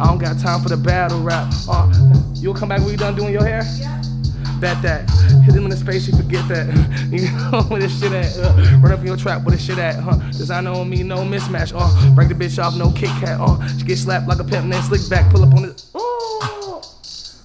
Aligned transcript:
I 0.00 0.06
don't 0.06 0.16
got 0.18 0.38
time 0.38 0.62
for 0.62 0.70
the 0.70 0.78
battle 0.78 1.22
rap. 1.22 1.52
Uh, 1.68 1.92
you'll 2.34 2.54
come 2.54 2.70
back 2.70 2.78
when 2.78 2.88
you're 2.88 2.96
done 2.96 3.14
doing 3.14 3.34
your 3.34 3.44
hair? 3.44 3.62
Yeah. 3.76 4.02
Bet 4.58 4.80
that. 4.80 5.10
Hit 5.44 5.54
him 5.54 5.66
in 5.66 5.70
his 5.70 5.82
face, 5.82 6.08
you 6.08 6.16
forget 6.16 6.46
that. 6.48 6.68
You 7.10 7.30
know 7.32 7.62
where 7.62 7.80
this 7.80 8.00
shit 8.00 8.12
at? 8.12 8.38
Uh, 8.38 8.78
run 8.78 8.92
up 8.92 9.00
in 9.00 9.06
your 9.06 9.16
trap, 9.16 9.42
where 9.42 9.54
this 9.54 9.64
shit 9.64 9.78
at? 9.78 9.96
Huh? 9.96 10.16
Designer 10.30 10.70
on 10.70 10.88
me, 10.88 11.02
no 11.02 11.18
mismatch. 11.18 11.72
Uh, 11.74 12.14
break 12.14 12.28
the 12.28 12.34
bitch 12.34 12.62
off, 12.62 12.76
no 12.76 12.92
Kit 12.92 13.10
Kat. 13.20 13.40
Uh, 13.40 13.66
she 13.76 13.84
get 13.84 13.98
slapped 13.98 14.26
like 14.26 14.38
a 14.38 14.44
pimp, 14.44 14.70
then 14.70 14.82
slick 14.84 15.06
back, 15.10 15.30
pull 15.30 15.42
up 15.42 15.52
on 15.54 15.64
it. 15.64 15.84
Ooh. 15.96 16.80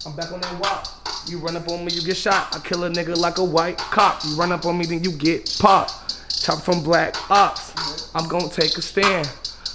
I'm 0.06 0.16
back 0.16 0.32
on 0.32 0.40
that 0.40 0.60
Wock. 0.62 0.88
You 1.28 1.40
run 1.40 1.58
up 1.58 1.68
on 1.68 1.84
me, 1.84 1.92
you 1.92 2.04
get 2.04 2.16
shot. 2.16 2.56
I 2.56 2.60
kill 2.60 2.84
a 2.84 2.90
nigga 2.90 3.18
like 3.18 3.40
a 3.40 3.44
white 3.44 3.80
cop. 3.80 4.24
You 4.24 4.36
run 4.36 4.52
up 4.52 4.66
on 4.66 4.78
me, 4.78 4.86
then 4.86 5.04
you 5.04 5.12
get 5.12 5.58
popped. 5.60 6.42
Chop 6.42 6.62
from 6.62 6.84
black 6.84 7.16
ops. 7.30 7.74
I'm 8.14 8.30
gonna 8.30 8.48
take 8.50 8.78
a 8.78 8.82
stand 8.82 9.28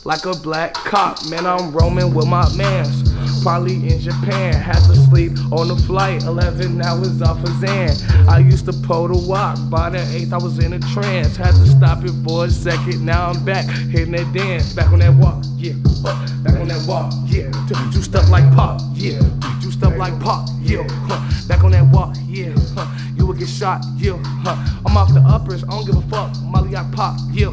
like 0.05 0.25
a 0.25 0.35
black 0.35 0.75
cop. 0.75 1.19
Man, 1.29 1.47
I'm 1.47 1.73
roaming 1.73 2.15
with 2.15 2.27
my 2.27 2.49
mans. 2.57 3.13
Probably 3.43 3.75
in 3.75 4.01
Japan. 4.01 4.55
Had 4.55 4.81
to 4.87 4.97
sleep 4.97 5.33
on 5.53 5.69
the 5.69 5.77
flight. 5.87 6.23
11 6.25 6.81
hours 6.83 7.23
off 7.23 7.43
of 7.43 7.51
Xan. 7.61 8.29
I 8.29 8.39
used 8.39 8.67
to 8.67 8.73
pull 8.73 9.09
the 9.09 9.29
Wock. 9.29 9.59
By 9.71 9.91
the 9.91 9.99
8th, 9.99 10.33
I 10.33 10.39
was 10.39 10.59
in 10.59 10.73
a 10.73 10.79
trance. 10.93 11.37
Had 11.37 11.53
to 11.53 11.67
stop 11.67 12.05
it 12.05 12.13
for 12.25 12.47
a 12.47 12.51
second. 12.51 13.05
Now 13.05 13.31
I'm 13.31 13.45
back, 13.45 13.67
hitting 13.67 14.13
that 14.13 14.33
dance. 14.33 14.73
Back 14.73 14.93
on 14.93 15.01
that 15.01 15.15
Wock, 15.15 15.45
yeah. 15.57 15.75
Uh, 16.05 16.43
Back 16.43 16.59
on 16.59 16.69
that 16.69 16.87
Wock, 16.87 17.13
yeah. 17.27 17.51
Juiced 17.91 18.15
up 18.15 18.29
like 18.31 18.45
pop, 18.55 18.81
yeah. 18.95 19.21
Juiced 19.61 19.83
up 19.83 19.97
like 19.97 20.19
pop, 20.21 20.49
yeah. 20.61 20.87
Uh, 21.11 21.47
back 21.47 21.63
on 21.63 21.73
that 21.73 21.87
Wock, 21.93 22.17
yeah. 22.27 22.55
Uh. 22.77 22.99
You 23.17 23.27
will 23.27 23.35
get 23.35 23.49
shot, 23.49 23.85
yeah. 23.97 24.13
Uh. 24.47 24.81
I'm 24.87 24.97
off 24.97 25.13
the 25.13 25.21
uppers, 25.21 25.63
I 25.65 25.69
don't 25.69 25.87
give 25.87 25.97
a 25.97 26.03
fuck. 26.09 26.35
Molly, 26.43 26.77
I 26.77 26.89
pop, 26.93 27.19
yeah. 27.33 27.53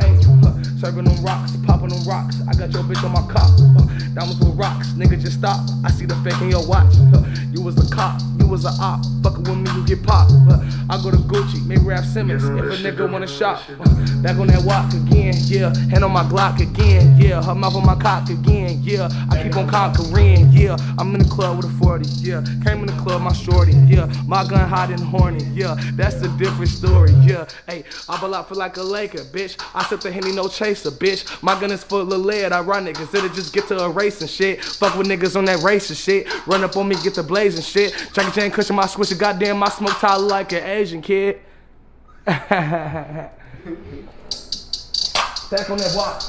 Hey. 0.00 0.17
Serving 0.80 1.04
them 1.04 1.24
rocks, 1.24 1.56
popping 1.66 1.88
them 1.88 2.04
rocks. 2.04 2.40
I 2.48 2.54
got 2.54 2.72
your 2.72 2.84
bitch 2.84 3.02
on 3.02 3.10
my 3.10 3.22
cop. 3.32 3.50
Uh, 3.58 3.98
diamonds 4.14 4.38
with 4.38 4.56
rocks, 4.56 4.88
nigga 4.92 5.20
just 5.20 5.38
stop. 5.38 5.58
I 5.84 5.90
see 5.90 6.06
the 6.06 6.14
fake 6.22 6.40
in 6.40 6.50
your 6.50 6.64
watch. 6.64 6.94
Uh, 7.12 7.24
you 7.50 7.62
was 7.62 7.76
a 7.78 7.94
cop, 7.94 8.20
you 8.38 8.46
was 8.46 8.64
a 8.64 8.70
op. 8.80 9.04
Fucking 9.24 9.42
with 9.42 9.58
me, 9.58 9.70
you 9.72 9.84
get 9.84 10.04
popped. 10.04 10.30
Uh, 10.48 10.62
I 10.88 11.02
go 11.02 11.10
to 11.10 11.16
Gucci, 11.16 11.66
maybe 11.66 11.82
Raf 11.82 12.04
Simons. 12.04 12.44
If 12.44 12.50
a 12.50 12.92
nigga 12.92 13.10
wanna 13.10 13.26
shop, 13.26 13.60
uh, 13.68 14.22
back 14.22 14.38
on 14.38 14.46
that 14.48 14.62
Wock 14.64 14.92
again, 14.94 15.34
yeah. 15.46 15.76
Hand 15.90 16.04
on 16.04 16.12
my 16.12 16.22
Glock 16.22 16.60
again, 16.60 17.20
yeah. 17.20 17.42
Her 17.42 17.54
mouth 17.54 17.74
on 17.74 17.84
my 17.84 17.96
cock 17.96 18.30
again, 18.30 18.80
yeah. 18.82 19.08
I 19.30 19.42
keep 19.42 19.56
on 19.56 19.68
conquering, 19.68 20.50
yeah. 20.52 20.76
I'm 20.98 21.12
in 21.14 21.22
the 21.22 21.28
club 21.28 21.56
with 21.56 21.66
a 21.66 21.78
40, 21.78 22.08
yeah. 22.20 22.44
Came 22.64 22.80
in 22.80 22.86
the 22.86 22.96
club, 23.02 23.22
my 23.22 23.32
shorty, 23.32 23.72
yeah. 23.86 24.06
My 24.26 24.46
gun 24.46 24.68
hot 24.68 24.90
and 24.90 25.00
horny, 25.00 25.44
yeah. 25.52 25.76
That's 25.94 26.22
a 26.22 26.28
different 26.38 26.70
story, 26.70 27.12
yeah. 27.22 27.46
Hey, 27.66 27.84
I 28.08 28.20
ball 28.20 28.34
out 28.34 28.48
for 28.48 28.54
like 28.54 28.76
a 28.76 28.82
Laker, 28.82 29.24
bitch. 29.24 29.60
I 29.74 29.84
sip 29.84 30.00
the 30.00 30.12
Henny, 30.12 30.32
no 30.32 30.48
chaser, 30.68 30.90
bitch. 30.90 31.42
My 31.42 31.58
gun 31.58 31.70
is 31.70 31.82
full 31.84 32.00
of 32.00 32.08
lead, 32.08 32.52
ironic. 32.52 32.98
of 32.98 33.10
just 33.10 33.52
get 33.52 33.66
to 33.68 33.78
a 33.78 33.88
race 33.88 34.20
and 34.20 34.28
shit. 34.28 34.62
Fuck 34.64 34.96
with 34.96 35.06
niggas 35.06 35.36
on 35.36 35.44
that 35.46 35.60
racist 35.60 36.04
shit. 36.04 36.28
Run 36.46 36.64
up 36.64 36.76
on 36.76 36.88
me, 36.88 36.96
get 37.02 37.14
the 37.14 37.22
blazing 37.22 37.62
shit. 37.62 37.92
Jackie 38.12 38.32
Chan 38.32 38.50
cushion 38.50 38.76
my 38.76 38.84
swisher, 38.84 39.18
goddamn, 39.18 39.58
my 39.58 39.68
smoke 39.68 39.98
tile 39.98 40.20
like 40.20 40.52
an 40.52 40.64
Asian 40.64 41.02
kid. 41.02 41.40
Back 42.26 43.32
on 45.70 45.78
that 45.78 45.94
Wock. 45.96 46.22